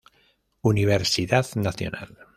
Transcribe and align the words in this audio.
Universidad 0.63 1.45
Nacional. 1.53 2.17